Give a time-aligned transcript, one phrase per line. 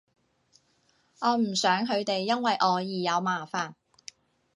[1.19, 3.75] 我唔想佢哋因為我而有麻煩